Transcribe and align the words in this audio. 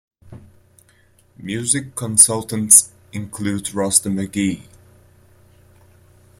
Music 1.37 1.93
consultants 1.93 2.91
include 3.13 3.71
Rusty 3.71 4.09
Magee. 4.09 4.63